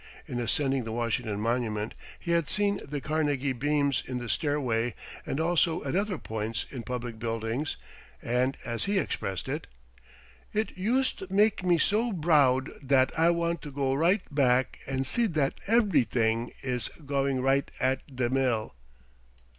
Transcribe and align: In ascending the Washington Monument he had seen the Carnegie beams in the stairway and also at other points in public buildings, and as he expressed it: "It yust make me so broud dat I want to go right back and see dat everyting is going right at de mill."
In 0.27 0.39
ascending 0.39 0.83
the 0.83 0.91
Washington 0.91 1.39
Monument 1.39 1.93
he 2.19 2.31
had 2.31 2.49
seen 2.49 2.81
the 2.83 2.99
Carnegie 3.01 3.53
beams 3.53 4.01
in 4.03 4.17
the 4.17 4.29
stairway 4.29 4.95
and 5.27 5.39
also 5.39 5.83
at 5.83 5.95
other 5.95 6.17
points 6.17 6.65
in 6.71 6.81
public 6.81 7.19
buildings, 7.19 7.77
and 8.19 8.57
as 8.65 8.85
he 8.85 8.97
expressed 8.97 9.47
it: 9.47 9.67
"It 10.53 10.75
yust 10.75 11.29
make 11.29 11.63
me 11.63 11.77
so 11.77 12.11
broud 12.11 12.71
dat 12.83 13.11
I 13.15 13.29
want 13.29 13.61
to 13.61 13.69
go 13.69 13.93
right 13.93 14.23
back 14.33 14.79
and 14.87 15.05
see 15.05 15.27
dat 15.27 15.59
everyting 15.67 16.51
is 16.63 16.89
going 17.05 17.39
right 17.43 17.69
at 17.79 18.15
de 18.15 18.27
mill." 18.27 18.73